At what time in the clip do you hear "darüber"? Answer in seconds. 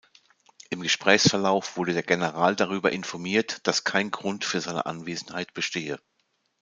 2.55-2.91